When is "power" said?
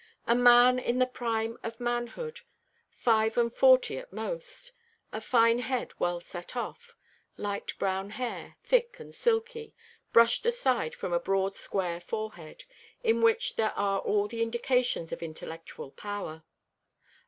15.91-16.43